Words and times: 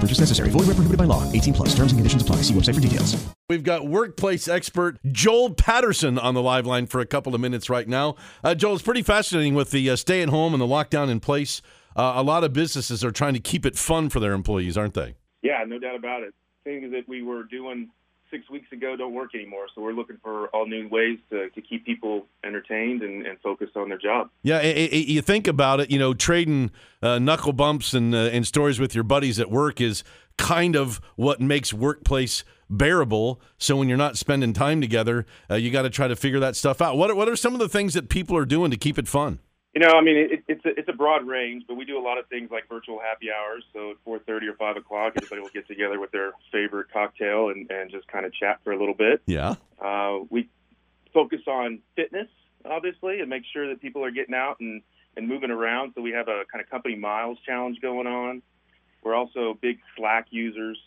No 0.00 0.06
purchase 0.06 0.20
necessary. 0.20 0.48
Void 0.48 0.60
where 0.60 0.74
prohibited 0.74 0.96
by 0.96 1.04
law. 1.04 1.30
18 1.30 1.52
plus. 1.52 1.68
Terms 1.74 1.92
and 1.92 1.98
conditions 1.98 2.22
apply. 2.22 2.36
See 2.36 2.54
website 2.54 2.74
for 2.74 2.80
details. 2.80 3.22
We've 3.50 3.62
got 3.62 3.86
workplace 3.86 4.48
expert 4.48 4.98
Joel 5.04 5.52
Patterson 5.52 6.18
on 6.18 6.32
the 6.32 6.40
live 6.40 6.64
line 6.64 6.86
for 6.86 7.00
a 7.00 7.06
couple 7.06 7.34
of 7.34 7.40
minutes 7.42 7.68
right 7.68 7.86
now. 7.86 8.16
Uh, 8.42 8.54
Joel, 8.54 8.74
it's 8.74 8.82
pretty 8.82 9.02
fascinating 9.02 9.54
with 9.54 9.72
the 9.72 9.90
uh, 9.90 9.96
stay 9.96 10.22
at 10.22 10.30
home 10.30 10.54
and 10.54 10.60
the 10.60 10.66
lockdown 10.66 11.10
in 11.10 11.20
place. 11.20 11.60
Uh, 11.94 12.14
a 12.16 12.22
lot 12.22 12.44
of 12.44 12.54
businesses 12.54 13.04
are 13.04 13.10
trying 13.10 13.34
to 13.34 13.40
keep 13.40 13.66
it 13.66 13.76
fun 13.76 14.08
for 14.08 14.20
their 14.20 14.32
employees, 14.32 14.78
aren't 14.78 14.94
they? 14.94 15.16
Yeah, 15.42 15.64
no 15.66 15.78
doubt 15.78 15.96
about 15.96 16.22
it. 16.22 16.32
Things 16.64 16.92
that 16.92 17.06
we 17.06 17.22
were 17.22 17.44
doing 17.44 17.90
six 18.30 18.48
weeks 18.50 18.70
ago 18.72 18.96
don't 18.96 19.14
work 19.14 19.34
anymore. 19.34 19.66
So 19.74 19.82
we're 19.82 19.92
looking 19.92 20.18
for 20.22 20.48
all 20.48 20.66
new 20.66 20.88
ways 20.88 21.18
to, 21.30 21.50
to 21.50 21.60
keep 21.60 21.84
people 21.84 22.26
entertained 22.44 23.02
and, 23.02 23.26
and 23.26 23.38
focused 23.40 23.76
on 23.76 23.88
their 23.88 23.98
job. 23.98 24.30
Yeah, 24.42 24.60
it, 24.60 24.92
it, 24.92 25.08
you 25.08 25.22
think 25.22 25.46
about 25.46 25.80
it, 25.80 25.90
you 25.90 25.98
know, 25.98 26.14
trading 26.14 26.70
uh, 27.02 27.18
knuckle 27.18 27.52
bumps 27.52 27.94
and, 27.94 28.14
uh, 28.14 28.30
and 28.32 28.46
stories 28.46 28.78
with 28.78 28.94
your 28.94 29.04
buddies 29.04 29.38
at 29.40 29.50
work 29.50 29.80
is 29.80 30.04
kind 30.36 30.76
of 30.76 31.00
what 31.16 31.40
makes 31.40 31.72
workplace 31.72 32.44
bearable. 32.70 33.40
So 33.58 33.76
when 33.76 33.88
you're 33.88 33.98
not 33.98 34.16
spending 34.16 34.52
time 34.52 34.80
together, 34.80 35.26
uh, 35.50 35.56
you 35.56 35.70
got 35.70 35.82
to 35.82 35.90
try 35.90 36.08
to 36.08 36.16
figure 36.16 36.40
that 36.40 36.56
stuff 36.56 36.80
out. 36.80 36.96
What 36.96 37.14
what 37.16 37.28
are 37.28 37.36
some 37.36 37.52
of 37.52 37.60
the 37.60 37.68
things 37.68 37.94
that 37.94 38.08
people 38.08 38.36
are 38.36 38.46
doing 38.46 38.70
to 38.70 38.76
keep 38.76 38.98
it 38.98 39.08
fun? 39.08 39.40
You 39.74 39.80
know, 39.80 39.92
I 39.92 40.00
mean, 40.00 40.16
it, 40.16 40.44
it's 40.48 40.64
a, 40.64 40.70
it's 40.70 40.88
a 40.88 40.92
broad 40.92 41.26
range, 41.26 41.64
but 41.68 41.76
we 41.76 41.84
do 41.84 41.96
a 41.96 42.02
lot 42.02 42.18
of 42.18 42.26
things 42.26 42.50
like 42.50 42.68
virtual 42.68 42.98
happy 42.98 43.28
hours. 43.30 43.62
So 43.72 43.92
at 43.92 44.04
4:30 44.04 44.48
or 44.48 44.54
5 44.54 44.76
o'clock, 44.76 45.12
everybody 45.16 45.40
will 45.40 45.48
get 45.50 45.68
together 45.68 46.00
with 46.00 46.10
their 46.10 46.32
favorite 46.50 46.88
cocktail 46.92 47.50
and, 47.50 47.70
and 47.70 47.90
just 47.90 48.08
kind 48.08 48.26
of 48.26 48.32
chat 48.32 48.60
for 48.64 48.72
a 48.72 48.78
little 48.78 48.94
bit. 48.94 49.22
Yeah. 49.26 49.54
Uh, 49.80 50.20
we 50.28 50.48
focus 51.14 51.40
on 51.46 51.80
fitness, 51.94 52.28
obviously, 52.64 53.20
and 53.20 53.30
make 53.30 53.44
sure 53.52 53.68
that 53.68 53.80
people 53.80 54.04
are 54.04 54.10
getting 54.10 54.34
out 54.34 54.58
and, 54.58 54.82
and 55.16 55.28
moving 55.28 55.52
around. 55.52 55.92
So 55.94 56.02
we 56.02 56.10
have 56.12 56.26
a 56.26 56.42
kind 56.50 56.62
of 56.62 56.68
company 56.68 56.96
miles 56.96 57.38
challenge 57.46 57.80
going 57.80 58.08
on. 58.08 58.42
We're 59.02 59.14
also 59.14 59.56
big 59.60 59.78
Slack 59.96 60.26
users. 60.30 60.78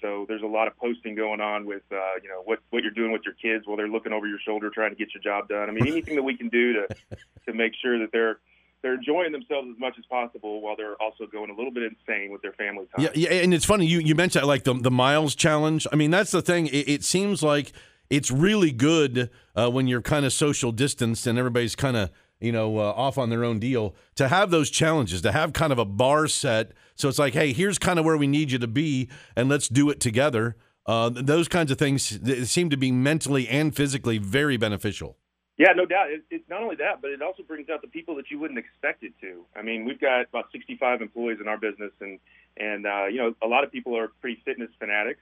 So 0.00 0.24
there's 0.28 0.42
a 0.42 0.46
lot 0.46 0.66
of 0.66 0.76
posting 0.76 1.14
going 1.14 1.40
on 1.40 1.66
with, 1.66 1.82
uh, 1.92 1.96
you 2.22 2.28
know, 2.28 2.42
what, 2.44 2.60
what 2.70 2.82
you're 2.82 2.92
doing 2.92 3.12
with 3.12 3.22
your 3.24 3.34
kids 3.34 3.66
while 3.66 3.76
they're 3.76 3.88
looking 3.88 4.12
over 4.12 4.26
your 4.26 4.38
shoulder 4.38 4.70
trying 4.70 4.90
to 4.90 4.96
get 4.96 5.08
your 5.14 5.22
job 5.22 5.48
done. 5.48 5.68
I 5.68 5.72
mean, 5.72 5.86
anything 5.86 6.16
that 6.16 6.22
we 6.22 6.36
can 6.36 6.48
do 6.48 6.72
to, 6.74 6.88
to 7.46 7.52
make 7.52 7.72
sure 7.80 7.98
that 7.98 8.12
they're 8.12 8.38
they're 8.82 8.94
enjoying 8.94 9.30
themselves 9.32 9.68
as 9.70 9.78
much 9.78 9.94
as 9.98 10.06
possible 10.06 10.62
while 10.62 10.74
they're 10.74 11.00
also 11.02 11.26
going 11.26 11.50
a 11.50 11.54
little 11.54 11.70
bit 11.70 11.82
insane 11.82 12.30
with 12.32 12.40
their 12.40 12.52
family 12.52 12.86
time. 12.96 13.04
Yeah, 13.04 13.10
yeah 13.14 13.42
and 13.42 13.52
it's 13.52 13.66
funny 13.66 13.84
you 13.84 13.98
you 13.98 14.14
mentioned 14.14 14.46
like 14.46 14.64
the 14.64 14.74
the 14.74 14.90
miles 14.90 15.34
challenge. 15.34 15.86
I 15.92 15.96
mean, 15.96 16.10
that's 16.10 16.30
the 16.30 16.40
thing. 16.40 16.66
It, 16.66 16.88
it 16.88 17.04
seems 17.04 17.42
like 17.42 17.72
it's 18.08 18.30
really 18.30 18.72
good 18.72 19.30
uh, 19.54 19.70
when 19.70 19.86
you're 19.86 20.02
kind 20.02 20.24
of 20.24 20.32
social 20.32 20.72
distanced 20.72 21.26
and 21.26 21.38
everybody's 21.38 21.76
kind 21.76 21.96
of 21.96 22.10
you 22.40 22.52
know 22.52 22.78
uh, 22.78 22.92
off 22.96 23.18
on 23.18 23.30
their 23.30 23.44
own 23.44 23.58
deal 23.58 23.94
to 24.16 24.28
have 24.28 24.50
those 24.50 24.70
challenges 24.70 25.22
to 25.22 25.32
have 25.32 25.52
kind 25.52 25.72
of 25.72 25.78
a 25.78 25.84
bar 25.84 26.26
set. 26.26 26.72
So 26.94 27.08
it's 27.08 27.18
like, 27.18 27.34
hey, 27.34 27.52
here's 27.52 27.78
kind 27.78 27.98
of 27.98 28.04
where 28.04 28.16
we 28.16 28.26
need 28.26 28.52
you 28.52 28.58
to 28.58 28.68
be, 28.68 29.08
and 29.36 29.48
let's 29.48 29.68
do 29.68 29.90
it 29.90 30.00
together. 30.00 30.56
Uh, 30.86 31.10
those 31.10 31.48
kinds 31.48 31.70
of 31.70 31.78
things 31.78 32.18
seem 32.50 32.70
to 32.70 32.76
be 32.76 32.90
mentally 32.90 33.48
and 33.48 33.74
physically 33.74 34.18
very 34.18 34.56
beneficial. 34.56 35.16
Yeah, 35.60 35.74
no 35.76 35.84
doubt. 35.84 36.10
It, 36.10 36.22
it's 36.30 36.48
not 36.48 36.62
only 36.62 36.76
that, 36.76 37.02
but 37.02 37.10
it 37.10 37.20
also 37.20 37.42
brings 37.42 37.68
out 37.68 37.82
the 37.82 37.88
people 37.88 38.16
that 38.16 38.30
you 38.30 38.38
wouldn't 38.38 38.58
expect 38.58 39.02
it 39.02 39.12
to. 39.20 39.44
I 39.54 39.60
mean, 39.60 39.84
we've 39.84 40.00
got 40.00 40.22
about 40.22 40.46
65 40.52 41.02
employees 41.02 41.36
in 41.38 41.48
our 41.48 41.58
business, 41.58 41.92
and 42.00 42.18
and 42.56 42.86
uh, 42.86 43.06
you 43.06 43.18
know, 43.18 43.34
a 43.42 43.46
lot 43.46 43.62
of 43.62 43.70
people 43.70 43.94
are 43.96 44.08
pretty 44.22 44.40
fitness 44.44 44.70
fanatics, 44.78 45.20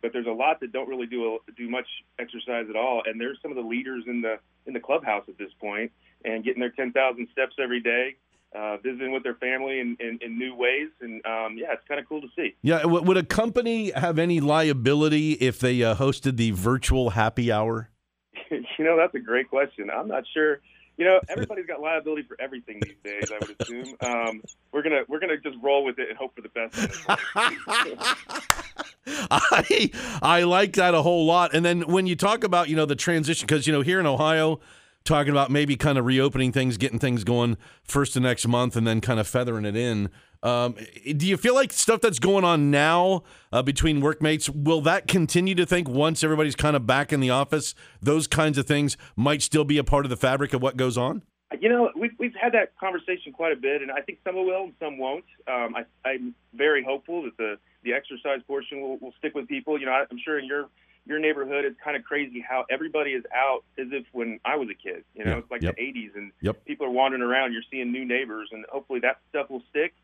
but 0.00 0.12
there's 0.12 0.28
a 0.28 0.32
lot 0.32 0.60
that 0.60 0.72
don't 0.72 0.88
really 0.88 1.06
do 1.06 1.34
a, 1.34 1.52
do 1.56 1.68
much 1.68 1.86
exercise 2.20 2.66
at 2.70 2.76
all. 2.76 3.02
And 3.04 3.20
there's 3.20 3.38
some 3.42 3.50
of 3.50 3.56
the 3.56 3.68
leaders 3.68 4.04
in 4.06 4.20
the 4.20 4.38
in 4.64 4.74
the 4.74 4.80
clubhouse 4.80 5.24
at 5.28 5.36
this 5.38 5.50
point, 5.60 5.90
and 6.24 6.44
getting 6.44 6.60
their 6.60 6.70
10,000 6.70 7.28
steps 7.32 7.56
every 7.62 7.80
day. 7.80 8.16
Uh, 8.52 8.76
visiting 8.78 9.12
with 9.12 9.22
their 9.22 9.36
family 9.36 9.78
in, 9.78 9.96
in, 10.00 10.18
in 10.22 10.36
new 10.36 10.52
ways, 10.52 10.88
and 11.00 11.24
um, 11.24 11.56
yeah, 11.56 11.72
it's 11.72 11.86
kind 11.86 12.00
of 12.00 12.08
cool 12.08 12.20
to 12.20 12.26
see. 12.34 12.56
Yeah, 12.62 12.84
would 12.84 13.16
a 13.16 13.22
company 13.22 13.92
have 13.92 14.18
any 14.18 14.40
liability 14.40 15.34
if 15.34 15.60
they 15.60 15.84
uh, 15.84 15.94
hosted 15.94 16.36
the 16.36 16.50
virtual 16.50 17.10
happy 17.10 17.52
hour? 17.52 17.90
you 18.50 18.84
know, 18.84 18.96
that's 18.96 19.14
a 19.14 19.20
great 19.20 19.48
question. 19.48 19.88
I'm 19.88 20.08
not 20.08 20.24
sure. 20.34 20.58
You 20.96 21.04
know, 21.06 21.20
everybody's 21.28 21.66
got 21.66 21.80
liability 21.80 22.24
for 22.24 22.36
everything 22.40 22.80
these 22.82 22.96
days. 23.02 23.30
I 23.32 23.38
would 23.40 23.56
assume. 23.58 23.96
Um, 24.00 24.42
we're 24.72 24.82
gonna 24.82 25.02
we're 25.08 25.20
gonna 25.20 25.38
just 25.38 25.56
roll 25.62 25.82
with 25.84 25.98
it 25.98 26.10
and 26.10 26.18
hope 26.18 26.34
for 26.34 26.42
the 26.42 26.50
best. 26.50 26.76
I 29.30 29.90
I 30.20 30.42
like 30.42 30.74
that 30.74 30.94
a 30.94 31.00
whole 31.00 31.24
lot. 31.24 31.54
And 31.54 31.64
then 31.64 31.82
when 31.82 32.06
you 32.06 32.16
talk 32.16 32.44
about 32.44 32.68
you 32.68 32.76
know 32.76 32.84
the 32.84 32.96
transition, 32.96 33.46
because 33.46 33.66
you 33.66 33.72
know 33.72 33.80
here 33.80 33.98
in 33.98 34.04
Ohio, 34.06 34.60
talking 35.10 35.32
about 35.32 35.50
maybe 35.50 35.76
kind 35.76 35.98
of 35.98 36.06
reopening 36.06 36.52
things, 36.52 36.76
getting 36.76 36.98
things 36.98 37.24
going 37.24 37.58
first 37.82 38.16
of 38.16 38.22
next 38.22 38.46
month, 38.46 38.76
and 38.76 38.86
then 38.86 39.00
kind 39.00 39.18
of 39.18 39.26
feathering 39.26 39.64
it 39.64 39.76
in. 39.76 40.08
Um, 40.42 40.76
do 41.16 41.26
you 41.26 41.36
feel 41.36 41.54
like 41.54 41.72
stuff 41.72 42.00
that's 42.00 42.18
going 42.18 42.44
on 42.44 42.70
now 42.70 43.24
uh, 43.52 43.60
between 43.60 44.00
workmates 44.00 44.48
will 44.48 44.80
that 44.82 45.06
continue 45.06 45.54
to 45.56 45.66
think 45.66 45.88
once 45.88 46.24
everybody's 46.24 46.56
kind 46.56 46.76
of 46.76 46.86
back 46.86 47.12
in 47.12 47.20
the 47.20 47.28
office, 47.28 47.74
those 48.00 48.26
kinds 48.26 48.56
of 48.56 48.66
things 48.66 48.96
might 49.16 49.42
still 49.42 49.64
be 49.64 49.76
a 49.76 49.84
part 49.84 50.06
of 50.06 50.10
the 50.10 50.16
fabric 50.16 50.54
of 50.54 50.62
what 50.62 50.76
goes 50.76 50.96
on? 50.96 51.22
You 51.60 51.68
know, 51.68 51.90
we've 51.96 52.12
we've 52.18 52.34
had 52.40 52.52
that 52.52 52.78
conversation 52.78 53.32
quite 53.32 53.52
a 53.52 53.56
bit, 53.56 53.82
and 53.82 53.90
I 53.90 54.00
think 54.00 54.20
some 54.24 54.36
will 54.36 54.62
and 54.62 54.72
some 54.78 54.96
won't. 54.96 55.24
Um, 55.48 55.74
I, 55.74 55.84
I'm 56.08 56.34
very 56.54 56.84
hopeful 56.84 57.24
that 57.24 57.36
the 57.36 57.58
the 57.82 57.92
exercise 57.92 58.40
portion 58.46 58.80
will, 58.80 58.98
will 58.98 59.12
stick 59.18 59.34
with 59.34 59.48
people. 59.48 59.78
You 59.78 59.86
know, 59.86 59.92
I'm 59.92 60.18
sure 60.24 60.38
in 60.38 60.46
your 60.46 60.68
your 61.06 61.18
neighborhood, 61.18 61.64
it's 61.64 61.78
kind 61.82 61.96
of 61.96 62.04
crazy 62.04 62.44
how 62.46 62.64
everybody 62.70 63.12
is 63.12 63.24
out 63.34 63.64
as 63.78 63.88
if 63.90 64.04
when 64.12 64.38
I 64.44 64.56
was 64.56 64.68
a 64.70 64.74
kid. 64.74 65.04
You 65.14 65.24
know, 65.24 65.32
Yeah. 65.32 65.38
it's 65.38 65.50
like 65.50 65.62
Yep. 65.62 65.76
the 65.76 65.82
80s, 65.82 66.10
and 66.14 66.32
Yep. 66.42 66.64
people 66.66 66.86
are 66.86 66.90
wandering 66.90 67.22
around. 67.22 67.52
You're 67.52 67.62
seeing 67.70 67.90
new 67.92 68.04
neighbors, 68.04 68.48
and 68.52 68.64
hopefully 68.70 69.00
that 69.00 69.18
stuff 69.30 69.50
will 69.50 69.62
stick. 69.70 69.94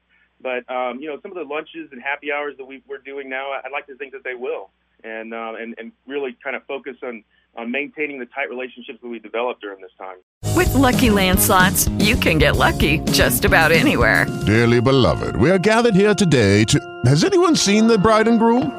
But 0.40 0.68
um, 0.70 1.00
you 1.00 1.08
know, 1.08 1.18
some 1.20 1.30
of 1.30 1.36
the 1.36 1.44
lunches 1.44 1.90
and 1.92 2.02
happy 2.02 2.30
hours 2.32 2.56
that 2.58 2.64
we, 2.66 2.82
we're 2.86 2.98
doing 2.98 3.28
now, 3.28 3.52
I'd 3.52 3.72
like 3.72 3.86
to 3.86 3.96
think 3.96 4.12
that 4.12 4.24
they 4.24 4.34
will, 4.34 4.70
and 5.04 5.32
um, 5.32 5.56
and 5.56 5.74
and 5.78 5.92
really 6.06 6.36
kind 6.42 6.56
of 6.56 6.64
focus 6.66 6.96
on 7.02 7.24
on 7.56 7.70
maintaining 7.70 8.18
the 8.18 8.26
tight 8.26 8.50
relationships 8.50 8.98
that 9.00 9.08
we 9.08 9.18
developed 9.18 9.62
during 9.62 9.80
this 9.80 9.92
time. 9.96 10.16
With 10.54 10.74
Lucky 10.74 11.08
Land 11.08 11.40
slots, 11.40 11.88
you 11.98 12.16
can 12.16 12.36
get 12.36 12.56
lucky 12.56 12.98
just 13.12 13.46
about 13.46 13.72
anywhere. 13.72 14.26
Dearly 14.44 14.80
beloved, 14.82 15.36
we 15.36 15.50
are 15.50 15.58
gathered 15.58 15.94
here 15.94 16.14
today 16.14 16.64
to. 16.64 16.78
Has 17.06 17.24
anyone 17.24 17.56
seen 17.56 17.86
the 17.86 17.96
bride 17.96 18.28
and 18.28 18.38
groom? 18.38 18.78